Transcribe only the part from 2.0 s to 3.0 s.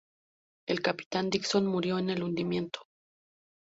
el hundimiento.